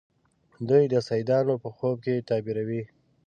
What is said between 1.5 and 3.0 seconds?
په خوب کې تعبیروي.